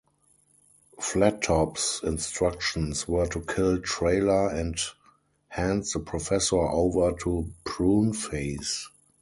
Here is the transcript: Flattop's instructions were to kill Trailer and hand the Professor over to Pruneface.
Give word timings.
Flattop's 0.99 2.01
instructions 2.01 3.07
were 3.07 3.27
to 3.27 3.41
kill 3.41 3.77
Trailer 3.79 4.49
and 4.49 4.75
hand 5.49 5.85
the 5.93 5.99
Professor 5.99 6.57
over 6.57 7.11
to 7.19 7.51
Pruneface. 7.65 8.87